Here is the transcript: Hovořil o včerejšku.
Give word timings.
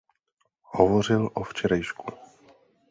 Hovořil 0.63 1.29
o 1.33 1.43
včerejšku. 1.43 2.05